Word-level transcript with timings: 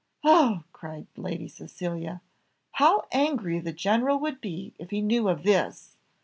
"Oh!" 0.23 0.63
cried 0.73 1.05
Lady 1.15 1.47
Cecilia, 1.47 2.23
"how 2.71 3.03
angry 3.11 3.59
the 3.59 3.71
general 3.71 4.17
would 4.17 4.41
be 4.41 4.73
if 4.79 4.89
he 4.89 4.99
knew 4.99 5.29
of 5.29 5.43
this!" 5.43 5.95